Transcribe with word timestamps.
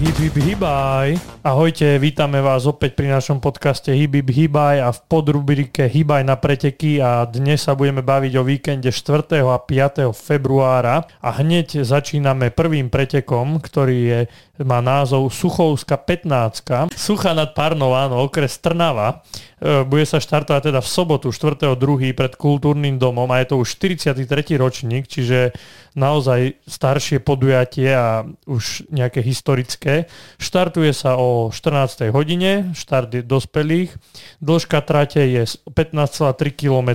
Hip 0.00 0.16
hip 0.16 0.36
hibaj. 0.40 1.20
Ahojte, 1.44 2.00
vítame 2.00 2.40
vás 2.40 2.64
opäť 2.64 2.96
pri 2.96 3.12
našom 3.12 3.36
podcaste 3.36 3.92
Hip 3.92 4.16
hip 4.16 4.32
hibaj 4.32 4.80
a 4.80 4.88
v 4.96 5.00
podrubrike 5.04 5.92
Hibaj 5.92 6.24
na 6.24 6.40
preteky 6.40 7.04
a 7.04 7.28
dnes 7.28 7.68
sa 7.68 7.76
budeme 7.76 8.00
baviť 8.00 8.32
o 8.40 8.42
víkende 8.48 8.88
4. 8.96 9.44
a 9.44 9.60
5. 9.60 10.08
februára 10.16 11.04
a 11.20 11.28
hneď 11.44 11.84
začíname 11.84 12.48
prvým 12.48 12.88
pretekom, 12.88 13.60
ktorý 13.60 13.98
je, 14.00 14.20
má 14.64 14.80
názov 14.80 15.28
Suchovská 15.36 16.00
15. 16.00 16.96
Sucha 16.96 17.36
nad 17.36 17.52
Parnou, 17.52 17.92
áno, 17.92 18.24
okres 18.24 18.56
Trnava. 18.56 19.20
E, 19.60 19.84
bude 19.84 20.08
sa 20.08 20.16
štartovať 20.16 20.72
teda 20.72 20.80
v 20.80 20.88
sobotu 20.88 21.28
4.2. 21.28 22.16
pred 22.16 22.32
kultúrnym 22.32 22.96
domom 22.96 23.28
a 23.28 23.44
je 23.44 23.52
to 23.52 23.56
už 23.60 23.76
43. 23.76 24.56
ročník, 24.56 25.04
čiže 25.04 25.52
naozaj 25.92 26.56
staršie 26.64 27.20
podujatie 27.20 27.92
a 27.92 28.24
už 28.48 28.88
nejaké 28.88 29.20
historické. 29.20 30.08
Štartuje 30.40 30.96
sa 30.96 31.20
o 31.20 31.52
14. 31.52 32.08
hodine, 32.08 32.72
štart 32.72 33.20
je 33.20 33.22
dospelých. 33.22 33.92
Dĺžka 34.40 34.80
trate 34.80 35.28
je 35.28 35.44
15,3 35.44 36.56
km, 36.56 36.90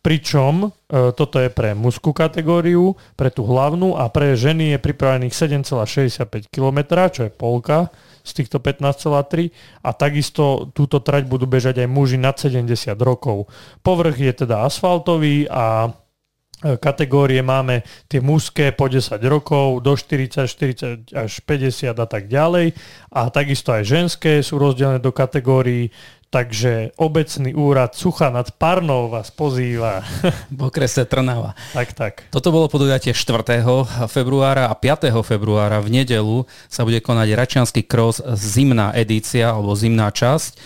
pričom 0.00 0.72
e, 0.88 1.12
toto 1.12 1.36
je 1.44 1.52
pre 1.52 1.76
mužskú 1.76 2.16
kategóriu, 2.16 2.96
pre 3.20 3.28
tú 3.28 3.44
hlavnú 3.44 4.00
a 4.00 4.08
pre 4.08 4.32
ženy 4.32 4.74
je 4.74 4.78
pripravených 4.80 5.34
7,65 5.36 6.48
km, 6.48 7.04
čo 7.12 7.28
je 7.28 7.30
polka 7.30 7.92
z 8.22 8.30
týchto 8.42 8.62
15,3 8.62 9.50
a 9.82 9.90
takisto 9.92 10.70
túto 10.72 11.02
trať 11.02 11.26
budú 11.26 11.50
bežať 11.50 11.82
aj 11.82 11.88
muži 11.90 12.18
nad 12.18 12.38
70 12.38 12.66
rokov. 13.02 13.50
Povrch 13.82 14.18
je 14.18 14.32
teda 14.46 14.66
asfaltový 14.66 15.50
a 15.50 15.90
e, 15.90 16.78
kategórie 16.78 17.42
máme 17.42 17.82
tie 18.06 18.22
mužské 18.22 18.70
po 18.70 18.86
10 18.86 19.18
rokov, 19.26 19.82
do 19.82 19.98
40, 19.98 20.46
40 20.46 21.12
až 21.12 21.32
50 21.42 21.92
a 21.92 22.06
tak 22.06 22.30
ďalej. 22.30 22.72
A 23.10 23.28
takisto 23.28 23.74
aj 23.74 23.82
ženské 23.84 24.40
sú 24.40 24.56
rozdelené 24.62 25.02
do 25.02 25.10
kategórií 25.10 25.90
Takže 26.32 26.96
obecný 26.96 27.52
úrad 27.52 27.92
Sucha 27.92 28.32
nad 28.32 28.48
Parnou 28.56 29.12
vás 29.12 29.28
pozýva. 29.28 30.00
V 30.48 30.64
okrese 30.64 31.04
Trnava. 31.04 31.52
Tak, 31.76 31.92
tak. 31.92 32.14
Toto 32.32 32.48
bolo 32.48 32.72
podujatie 32.72 33.12
4. 33.12 33.60
februára 34.08 34.72
a 34.72 34.74
5. 34.74 35.12
februára 35.20 35.76
v 35.84 36.00
nedelu 36.00 36.48
sa 36.72 36.88
bude 36.88 37.04
konať 37.04 37.36
Račiansky 37.36 37.84
cross 37.84 38.24
zimná 38.32 38.96
edícia 38.96 39.52
alebo 39.52 39.76
zimná 39.76 40.08
časť 40.08 40.56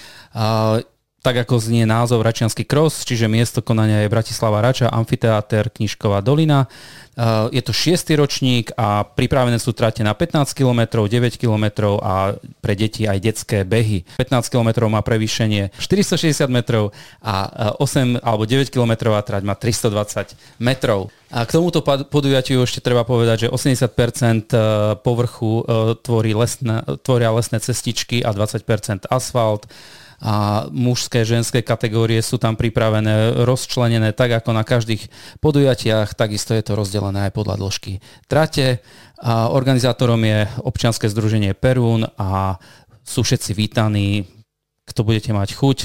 tak 1.26 1.42
ako 1.42 1.58
znie 1.58 1.82
názov 1.90 2.22
Račiansky 2.22 2.62
cross, 2.62 3.02
čiže 3.02 3.26
miesto 3.26 3.58
konania 3.58 4.06
je 4.06 4.12
Bratislava 4.14 4.62
Rača, 4.62 4.94
amfiteáter, 4.94 5.74
Knižková 5.74 6.22
dolina. 6.22 6.70
Uh, 7.18 7.50
je 7.50 7.58
to 7.66 7.74
šiestý 7.74 8.14
ročník 8.14 8.70
a 8.78 9.02
pripravené 9.02 9.58
sú 9.58 9.74
trate 9.74 10.06
na 10.06 10.14
15 10.14 10.54
km, 10.54 11.02
9 11.02 11.34
km 11.34 11.98
a 11.98 12.38
pre 12.62 12.78
deti 12.78 13.10
aj 13.10 13.18
detské 13.18 13.58
behy. 13.66 14.06
15 14.22 14.52
km 14.54 14.86
má 14.86 15.02
prevýšenie 15.02 15.74
460 15.82 16.46
metrov 16.46 16.94
a 17.18 17.74
8 17.82 18.22
alebo 18.22 18.46
9 18.46 18.70
km 18.70 19.10
trať 19.18 19.42
má 19.42 19.58
320 19.58 20.62
metrov. 20.62 21.10
A 21.34 21.42
k 21.42 21.58
tomuto 21.58 21.82
podujatiu 22.06 22.62
ešte 22.62 22.78
treba 22.78 23.02
povedať, 23.02 23.48
že 23.48 23.50
80% 23.50 24.54
uh, 24.54 24.94
povrchu 25.02 25.66
tvorí 26.06 26.38
lesné, 26.38 26.86
tvoria 27.02 27.34
lesné 27.34 27.58
cestičky 27.58 28.22
a 28.22 28.30
20% 28.30 29.10
asfalt 29.10 29.66
a 30.20 30.64
mužské, 30.72 31.28
ženské 31.28 31.60
kategórie 31.60 32.20
sú 32.24 32.40
tam 32.40 32.56
pripravené, 32.56 33.44
rozčlenené 33.44 34.16
tak 34.16 34.32
ako 34.40 34.56
na 34.56 34.64
každých 34.64 35.12
podujatiach, 35.44 36.16
takisto 36.16 36.56
je 36.56 36.64
to 36.64 36.72
rozdelené 36.72 37.28
aj 37.28 37.32
podľa 37.36 37.60
dĺžky 37.60 38.00
trate. 38.24 38.80
A 39.20 39.52
organizátorom 39.52 40.20
je 40.24 40.48
občianske 40.64 41.08
združenie 41.08 41.52
Perún 41.56 42.04
a 42.16 42.60
sú 43.04 43.24
všetci 43.24 43.52
vítaní, 43.56 44.24
kto 44.88 45.04
budete 45.04 45.32
mať 45.32 45.56
chuť, 45.56 45.78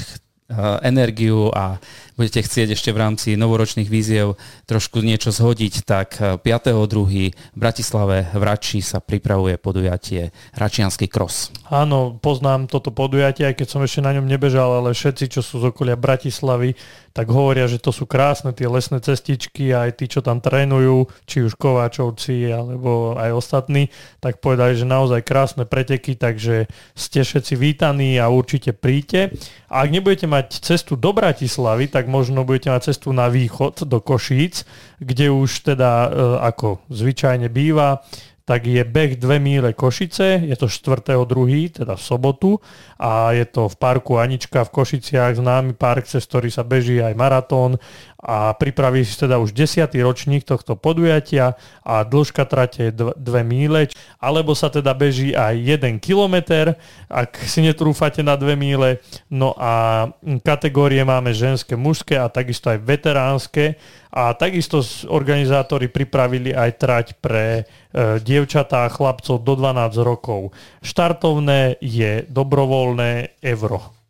energiu 0.82 1.48
a 1.48 1.80
budete 2.22 2.46
chcieť 2.46 2.78
ešte 2.78 2.94
v 2.94 3.02
rámci 3.02 3.28
novoročných 3.34 3.90
víziev 3.90 4.38
trošku 4.70 5.02
niečo 5.02 5.34
zhodiť, 5.34 5.74
tak 5.82 6.22
5.2. 6.22 7.34
v 7.34 7.58
Bratislave 7.58 8.30
v 8.30 8.42
Rači 8.46 8.78
sa 8.78 9.02
pripravuje 9.02 9.58
podujatie 9.58 10.30
Račianský 10.54 11.10
kros. 11.10 11.50
Áno, 11.66 12.14
poznám 12.14 12.70
toto 12.70 12.94
podujatie, 12.94 13.50
aj 13.50 13.58
keď 13.58 13.66
som 13.66 13.82
ešte 13.82 14.06
na 14.06 14.14
ňom 14.14 14.30
nebežal, 14.30 14.70
ale 14.70 14.94
všetci, 14.94 15.34
čo 15.34 15.42
sú 15.42 15.58
z 15.58 15.74
okolia 15.74 15.98
Bratislavy, 15.98 16.78
tak 17.12 17.28
hovoria, 17.28 17.68
že 17.68 17.76
to 17.76 17.92
sú 17.92 18.08
krásne 18.08 18.56
tie 18.56 18.64
lesné 18.70 18.96
cestičky 19.02 19.74
aj 19.74 20.00
tí, 20.00 20.08
čo 20.08 20.24
tam 20.24 20.40
trénujú, 20.40 21.12
či 21.28 21.44
už 21.44 21.60
Kováčovci 21.60 22.48
alebo 22.48 23.18
aj 23.18 23.36
ostatní, 23.36 23.92
tak 24.22 24.40
povedali, 24.40 24.78
že 24.78 24.88
naozaj 24.88 25.20
krásne 25.20 25.68
preteky, 25.68 26.16
takže 26.16 26.70
ste 26.96 27.20
všetci 27.20 27.52
vítaní 27.58 28.16
a 28.16 28.32
určite 28.32 28.72
príďte. 28.72 29.36
A 29.68 29.84
ak 29.84 29.92
nebudete 29.92 30.24
mať 30.24 30.64
cestu 30.64 30.96
do 30.96 31.12
Bratislavy, 31.12 31.92
tak 31.92 32.08
možno 32.12 32.44
budete 32.44 32.68
mať 32.68 32.92
cestu 32.92 33.16
na 33.16 33.32
východ 33.32 33.88
do 33.88 34.04
Košíc, 34.04 34.68
kde 35.00 35.32
už 35.32 35.72
teda 35.72 35.90
e, 36.04 36.08
ako 36.44 36.84
zvyčajne 36.92 37.48
býva, 37.48 38.04
tak 38.42 38.66
je 38.66 38.82
beh 38.82 39.16
2 39.16 39.38
míle 39.38 39.70
Košice, 39.72 40.42
je 40.42 40.56
to 40.58 40.66
4.2., 40.66 41.78
teda 41.78 41.94
v 41.94 42.02
sobotu 42.02 42.60
a 42.98 43.32
je 43.32 43.46
to 43.46 43.70
v 43.70 43.74
parku 43.78 44.18
Anička 44.18 44.66
v 44.66 44.74
Košiciach, 44.82 45.38
známy 45.38 45.78
park, 45.78 46.10
cez 46.10 46.26
ktorý 46.26 46.50
sa 46.50 46.66
beží 46.66 46.98
aj 46.98 47.14
maratón 47.14 47.78
a 48.22 48.54
pripraví 48.54 49.02
si 49.02 49.18
teda 49.18 49.42
už 49.42 49.50
10. 49.50 49.82
ročník 49.98 50.46
tohto 50.46 50.78
podujatia 50.78 51.58
a 51.82 52.06
dĺžka 52.06 52.46
trate 52.46 52.88
je 52.88 52.92
2 52.94 53.18
míle, 53.42 53.90
alebo 54.22 54.54
sa 54.54 54.70
teda 54.70 54.94
beží 54.94 55.34
aj 55.34 55.82
1 55.82 55.98
kilometr, 55.98 56.78
ak 57.10 57.42
si 57.42 57.66
netrúfate 57.66 58.22
na 58.22 58.38
2 58.38 58.54
míle. 58.54 59.02
No 59.26 59.58
a 59.58 60.06
kategórie 60.46 61.02
máme 61.02 61.34
ženské, 61.34 61.74
mužské 61.74 62.14
a 62.14 62.30
takisto 62.30 62.70
aj 62.70 62.78
veteránske. 62.86 63.74
A 64.12 64.36
takisto 64.36 64.84
organizátori 65.08 65.88
pripravili 65.88 66.52
aj 66.52 66.70
trať 66.76 67.06
pre 67.16 67.46
e, 67.56 68.20
dievčatá 68.20 68.84
a 68.84 68.92
chlapcov 68.92 69.40
do 69.40 69.56
12 69.56 70.04
rokov. 70.04 70.52
Štartovné 70.84 71.80
je 71.80 72.20
dobrovoľné 72.28 73.40
euro. 73.40 74.01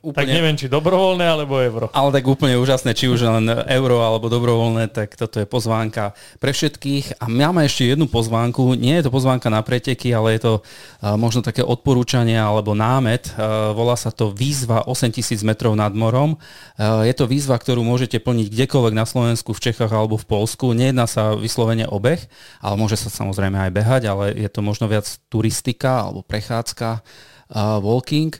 Úplne, 0.00 0.16
tak 0.16 0.32
neviem, 0.32 0.56
či 0.56 0.72
dobrovoľné 0.72 1.28
alebo 1.28 1.60
euro. 1.60 1.92
Ale 1.92 2.08
tak 2.08 2.24
úplne 2.24 2.56
úžasné, 2.56 2.96
či 2.96 3.12
už 3.12 3.20
len 3.20 3.52
euro 3.68 4.00
alebo 4.00 4.32
dobrovoľné, 4.32 4.88
tak 4.88 5.12
toto 5.12 5.36
je 5.36 5.44
pozvánka 5.44 6.16
pre 6.40 6.56
všetkých. 6.56 7.20
A 7.20 7.28
máme 7.28 7.68
ešte 7.68 7.84
jednu 7.84 8.08
pozvánku. 8.08 8.80
Nie 8.80 9.00
je 9.00 9.08
to 9.08 9.12
pozvánka 9.12 9.52
na 9.52 9.60
preteky, 9.60 10.08
ale 10.16 10.40
je 10.40 10.40
to 10.40 10.52
uh, 10.64 11.20
možno 11.20 11.44
také 11.44 11.60
odporúčanie 11.60 12.40
alebo 12.40 12.72
námet. 12.72 13.28
Uh, 13.36 13.76
volá 13.76 13.92
sa 13.92 14.08
to 14.08 14.32
výzva 14.32 14.88
8000 14.88 15.44
metrov 15.44 15.76
nad 15.76 15.92
morom. 15.92 16.40
Uh, 16.80 17.04
je 17.04 17.12
to 17.12 17.28
výzva, 17.28 17.60
ktorú 17.60 17.84
môžete 17.84 18.24
plniť 18.24 18.48
kdekoľvek 18.48 18.96
na 18.96 19.04
Slovensku, 19.04 19.52
v 19.52 19.68
Čechách 19.68 19.92
alebo 19.92 20.16
v 20.16 20.24
Polsku. 20.24 20.72
Nejedná 20.72 21.04
sa 21.04 21.36
vyslovene 21.36 21.84
o 21.84 22.00
beh, 22.00 22.24
ale 22.64 22.74
môže 22.80 22.96
sa 22.96 23.12
samozrejme 23.12 23.68
aj 23.68 23.70
behať, 23.76 24.02
ale 24.08 24.32
je 24.32 24.48
to 24.48 24.64
možno 24.64 24.88
viac 24.88 25.04
turistika 25.28 26.08
alebo 26.08 26.24
prechádzka 26.24 27.04
walking. 27.54 28.34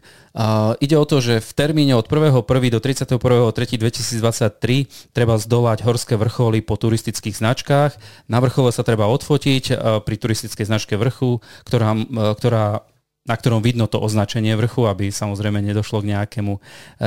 Ide 0.79 0.95
o 0.95 1.07
to, 1.07 1.19
že 1.19 1.43
v 1.43 1.53
termíne 1.59 1.99
od 1.99 2.07
1.1. 2.07 2.39
do 2.71 2.79
31.3.2023 2.79 4.87
treba 5.11 5.35
zdolať 5.35 5.83
horské 5.83 6.15
vrcholy 6.15 6.63
po 6.63 6.79
turistických 6.79 7.35
značkách. 7.35 7.99
Na 8.31 8.39
vrchole 8.39 8.71
sa 8.71 8.87
treba 8.87 9.11
odfotiť 9.11 9.75
uh, 9.75 9.99
pri 10.07 10.15
turistickej 10.15 10.71
značke 10.71 10.95
vrchu, 10.95 11.43
ktorá, 11.67 11.99
uh, 11.99 12.31
ktorá 12.39 12.87
na 13.27 13.35
ktorom 13.37 13.61
vidno 13.61 13.91
to 13.91 14.01
označenie 14.01 14.57
vrchu, 14.57 14.89
aby 14.89 15.13
samozrejme 15.13 15.61
nedošlo 15.61 16.01
k 16.03 16.17
nejakému, 16.17 16.57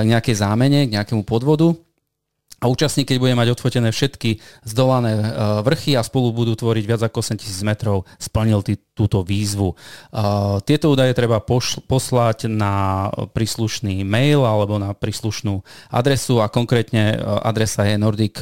nejakej 0.05 0.35
zámene, 0.37 0.85
k 0.85 0.93
nejakému 0.93 1.25
podvodu 1.25 1.73
a 2.63 2.71
účastník, 2.71 3.11
keď 3.11 3.17
bude 3.19 3.35
mať 3.35 3.59
odfotené 3.59 3.91
všetky 3.91 4.39
zdolané 4.63 5.19
e, 5.19 5.27
vrchy 5.67 5.99
a 5.99 6.01
spolu 6.07 6.31
budú 6.31 6.55
tvoriť 6.55 6.85
viac 6.87 7.01
ako 7.03 7.19
8000 7.19 7.43
metrov, 7.67 8.07
splnil 8.15 8.63
tý, 8.63 8.79
túto 8.95 9.19
výzvu. 9.19 9.75
E, 9.75 10.23
tieto 10.63 10.95
údaje 10.95 11.11
treba 11.11 11.43
pošl- 11.43 11.83
poslať 11.83 12.47
na 12.47 13.11
príslušný 13.35 14.07
mail 14.07 14.47
alebo 14.47 14.79
na 14.79 14.95
príslušnú 14.95 15.59
adresu 15.91 16.39
a 16.39 16.47
konkrétne 16.47 17.03
e, 17.11 17.15
adresa 17.43 17.83
je 17.83 17.99
Nordic 17.99 18.39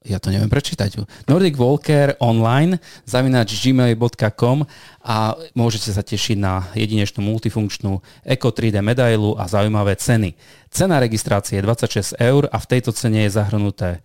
ja 0.00 0.16
to 0.16 0.32
neviem 0.32 0.48
prečítať. 0.48 1.04
Nordic 1.28 1.60
Walker 1.60 2.16
online 2.24 2.80
zavinač 3.04 3.52
gmail.com 3.52 4.64
a 5.04 5.36
môžete 5.52 5.92
sa 5.92 6.00
tešiť 6.00 6.40
na 6.40 6.64
jedinečnú 6.72 7.20
multifunkčnú 7.20 8.00
Eco 8.24 8.48
3D 8.48 8.80
medailu 8.80 9.36
a 9.36 9.44
zaujímavé 9.44 10.00
ceny. 10.00 10.32
Cena 10.72 10.96
registrácie 11.04 11.60
je 11.60 11.66
26 11.68 12.16
eur 12.16 12.48
a 12.48 12.56
v 12.56 12.68
tejto 12.72 12.96
cene 12.96 13.28
je 13.28 13.36
zahrnuté 13.36 14.00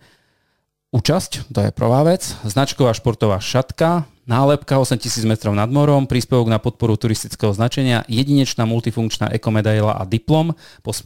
účasť, 0.92 1.48
to 1.48 1.60
je 1.64 1.70
prvá 1.72 2.04
vec, 2.04 2.28
značková 2.44 2.92
športová 2.92 3.40
šatka, 3.40 4.04
Nálepka 4.26 4.82
8000 4.82 5.22
metrov 5.22 5.54
nad 5.54 5.70
morom, 5.70 6.10
príspevok 6.10 6.50
na 6.50 6.58
podporu 6.58 6.98
turistického 6.98 7.54
značenia, 7.54 8.02
jedinečná 8.10 8.66
multifunkčná 8.66 9.30
ekomedaila 9.30 9.94
a 9.94 10.02
diplom, 10.02 10.50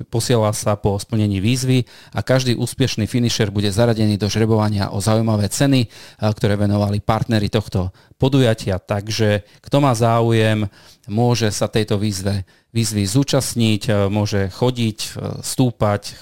posiela 0.08 0.48
sa 0.56 0.72
po 0.80 0.96
splnení 0.96 1.36
výzvy 1.36 1.84
a 2.16 2.24
každý 2.24 2.56
úspešný 2.56 3.04
finisher 3.04 3.52
bude 3.52 3.68
zaradený 3.68 4.16
do 4.16 4.24
žrebovania 4.24 4.88
o 4.88 5.04
zaujímavé 5.04 5.52
ceny, 5.52 5.92
ktoré 6.16 6.56
venovali 6.56 7.04
partnery 7.04 7.52
tohto 7.52 7.92
podujatia. 8.16 8.80
Takže 8.80 9.44
kto 9.60 9.76
má 9.84 9.92
záujem, 9.92 10.64
môže 11.10 11.50
sa 11.50 11.66
tejto 11.66 11.98
výzve 11.98 12.46
výzvy 12.70 13.02
zúčastniť, 13.06 13.82
e, 13.90 13.92
môže 14.06 14.46
chodiť, 14.50 14.98
e, 14.98 15.08
stúpať, 15.42 16.02
e, 16.06 16.14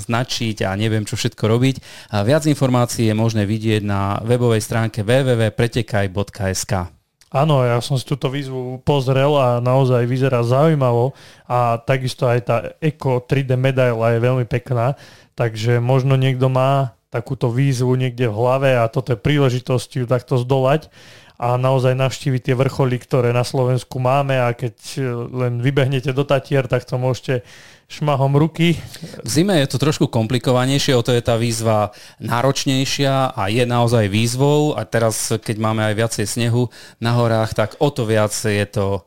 značiť 0.00 0.64
a 0.64 0.72
neviem 0.76 1.04
čo 1.04 1.20
všetko 1.20 1.44
robiť. 1.44 1.76
Viac 2.24 2.48
informácií 2.48 3.12
je 3.12 3.16
možné 3.16 3.44
vidieť 3.44 3.84
na 3.84 4.20
webovej 4.24 4.64
stránke 4.64 5.04
www.pretekaj.sk. 5.04 6.72
Áno, 7.34 7.66
ja 7.66 7.82
som 7.82 7.98
si 7.98 8.06
túto 8.06 8.30
výzvu 8.30 8.78
pozrel 8.86 9.34
a 9.34 9.58
naozaj 9.58 10.06
vyzerá 10.06 10.46
zaujímavo 10.46 11.18
a 11.50 11.82
takisto 11.82 12.30
aj 12.30 12.40
tá 12.46 12.56
Eco 12.78 13.18
3D 13.18 13.58
medaila 13.58 14.14
je 14.14 14.22
veľmi 14.22 14.46
pekná, 14.46 14.94
takže 15.34 15.82
možno 15.82 16.14
niekto 16.14 16.46
má 16.46 16.94
takúto 17.10 17.50
výzvu 17.50 17.90
niekde 17.98 18.30
v 18.30 18.38
hlave 18.38 18.70
a 18.78 18.86
toto 18.86 19.14
je 19.14 19.18
príležitosť 19.18 19.90
ju 20.02 20.06
takto 20.06 20.38
zdolať 20.38 20.86
a 21.34 21.58
naozaj 21.58 21.98
navštíviť 21.98 22.40
tie 22.46 22.54
vrcholy, 22.54 22.94
ktoré 23.02 23.34
na 23.34 23.42
Slovensku 23.42 23.98
máme 23.98 24.38
a 24.38 24.54
keď 24.54 24.76
e, 24.94 25.00
len 25.34 25.58
vybehnete 25.58 26.14
do 26.14 26.22
Tatier, 26.22 26.70
tak 26.70 26.86
to 26.86 26.94
môžete 26.94 27.42
šmahom 27.90 28.38
ruky. 28.38 28.78
V 29.22 29.28
zime 29.28 29.58
je 29.60 29.68
to 29.68 29.82
trošku 29.82 30.06
komplikovanejšie, 30.08 30.94
o 30.94 31.02
to 31.02 31.12
je 31.12 31.22
tá 31.22 31.34
výzva 31.34 31.90
náročnejšia 32.22 33.34
a 33.34 33.42
je 33.50 33.66
naozaj 33.66 34.08
výzvou 34.08 34.78
a 34.78 34.86
teraz, 34.86 35.34
keď 35.34 35.56
máme 35.58 35.82
aj 35.90 35.94
viacej 35.98 36.26
snehu 36.26 36.70
na 37.02 37.18
horách, 37.18 37.52
tak 37.52 37.76
o 37.82 37.90
to 37.90 38.06
viac 38.06 38.32
je 38.32 38.66
to 38.70 39.02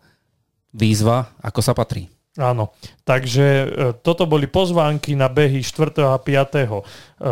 výzva, 0.75 1.31
ako 1.41 1.59
sa 1.63 1.73
patrí. 1.73 2.11
Áno, 2.37 2.69
takže 3.01 3.45
e, 3.49 3.65
toto 4.05 4.29
boli 4.29 4.45
pozvánky 4.45 5.17
na 5.17 5.25
behy 5.25 5.65
4. 5.65 6.05
a 6.05 6.21
5. 6.21 6.29
E, 6.29 6.65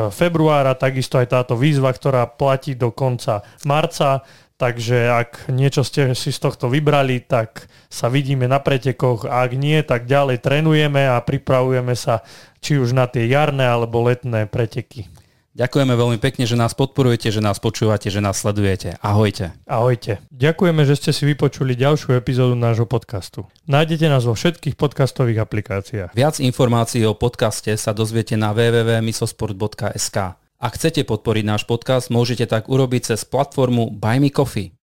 februára, 0.09 0.73
takisto 0.73 1.21
aj 1.21 1.29
táto 1.29 1.53
výzva, 1.53 1.93
ktorá 1.93 2.25
platí 2.25 2.73
do 2.73 2.89
konca 2.89 3.45
marca. 3.69 4.25
Takže 4.55 5.11
ak 5.11 5.51
niečo 5.51 5.83
ste 5.83 6.15
si 6.15 6.31
z 6.31 6.39
tohto 6.39 6.71
vybrali, 6.71 7.19
tak 7.19 7.67
sa 7.91 8.07
vidíme 8.07 8.47
na 8.47 8.63
pretekoch 8.63 9.27
a 9.27 9.43
ak 9.43 9.51
nie, 9.59 9.83
tak 9.83 10.07
ďalej 10.07 10.39
trénujeme 10.39 11.11
a 11.11 11.19
pripravujeme 11.19 11.91
sa 11.91 12.23
či 12.63 12.79
už 12.79 12.95
na 12.95 13.03
tie 13.03 13.27
jarné 13.27 13.67
alebo 13.67 13.99
letné 14.07 14.47
preteky. 14.47 15.11
Ďakujeme 15.55 15.95
veľmi 15.95 16.19
pekne, 16.19 16.43
že 16.43 16.59
nás 16.59 16.75
podporujete, 16.75 17.31
že 17.31 17.39
nás 17.39 17.63
počúvate, 17.63 18.11
že 18.11 18.19
nás 18.19 18.35
sledujete. 18.35 18.99
Ahojte. 18.99 19.55
Ahojte. 19.63 20.19
Ďakujeme, 20.27 20.83
že 20.83 20.99
ste 20.99 21.15
si 21.15 21.23
vypočuli 21.23 21.79
ďalšiu 21.79 22.11
epizódu 22.19 22.59
nášho 22.59 22.83
podcastu. 22.83 23.47
Nájdete 23.63 24.11
nás 24.11 24.27
vo 24.27 24.35
všetkých 24.35 24.75
podcastových 24.75 25.39
aplikáciách. 25.47 26.11
Viac 26.11 26.43
informácií 26.43 27.07
o 27.07 27.15
podcaste 27.15 27.71
sa 27.79 27.95
dozviete 27.95 28.35
na 28.35 28.51
www.misosport.sk. 28.51 30.44
Ak 30.65 30.81
chcete 30.81 31.05
podporiť 31.05 31.45
náš 31.45 31.69
podcast, 31.69 32.09
môžete 32.09 32.49
tak 32.49 32.73
urobiť 32.73 33.13
cez 33.13 33.21
platformu 33.21 33.93
Buy 33.93 34.17
Me 34.17 34.33
Coffee. 34.33 34.74